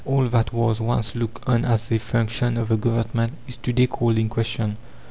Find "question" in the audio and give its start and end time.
4.29-4.75